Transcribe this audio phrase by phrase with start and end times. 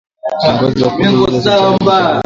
[0.41, 2.19] Kiongozi wa kundi hilo Sultani Makenga